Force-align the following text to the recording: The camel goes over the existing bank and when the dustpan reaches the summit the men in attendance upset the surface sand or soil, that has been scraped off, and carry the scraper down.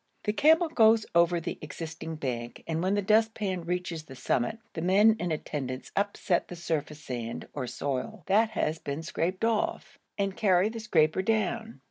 The 0.23 0.33
camel 0.33 0.67
goes 0.67 1.05
over 1.13 1.39
the 1.39 1.59
existing 1.61 2.15
bank 2.15 2.63
and 2.65 2.81
when 2.81 2.95
the 2.95 3.03
dustpan 3.03 3.61
reaches 3.65 4.01
the 4.05 4.15
summit 4.15 4.57
the 4.73 4.81
men 4.81 5.15
in 5.19 5.31
attendance 5.31 5.91
upset 5.95 6.47
the 6.47 6.55
surface 6.55 7.03
sand 7.03 7.47
or 7.53 7.67
soil, 7.67 8.23
that 8.25 8.49
has 8.57 8.79
been 8.79 9.03
scraped 9.03 9.45
off, 9.45 9.99
and 10.17 10.35
carry 10.35 10.69
the 10.69 10.79
scraper 10.79 11.21
down. 11.21 11.79